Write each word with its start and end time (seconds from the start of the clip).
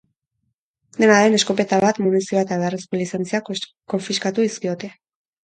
Dena 1.01 1.17
den, 1.23 1.37
eskopeta 1.39 1.79
bat, 1.83 1.99
munizioa 2.05 2.45
eta 2.47 2.57
beharrezko 2.63 3.01
lizentziak 3.03 3.53
konfiskatu 3.95 4.49
dizkiote. 4.49 4.93